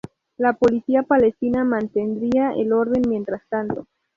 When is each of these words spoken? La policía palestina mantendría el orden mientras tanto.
La 0.35 0.53
policía 0.53 1.03
palestina 1.03 1.63
mantendría 1.63 2.53
el 2.53 2.73
orden 2.73 3.03
mientras 3.07 3.43
tanto. 3.49 3.85